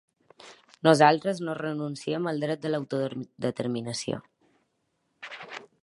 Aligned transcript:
Nosaltres 0.87 1.41
no 1.49 1.55
renunciem 1.59 2.31
al 2.31 2.41
dret 2.45 2.65
a 2.65 2.73
l’autodeterminació. 2.73 4.23